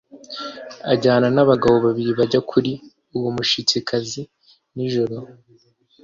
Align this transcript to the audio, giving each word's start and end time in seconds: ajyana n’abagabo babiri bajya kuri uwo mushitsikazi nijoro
ajyana 0.93 1.27
n’abagabo 1.35 1.77
babiri 1.85 2.11
bajya 2.19 2.41
kuri 2.49 2.71
uwo 3.15 3.29
mushitsikazi 3.35 4.21
nijoro 4.75 5.15